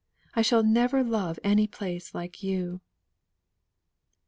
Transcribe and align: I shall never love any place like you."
I 0.35 0.41
shall 0.41 0.63
never 0.63 1.03
love 1.03 1.37
any 1.43 1.67
place 1.67 2.15
like 2.15 2.41
you." 2.41 2.81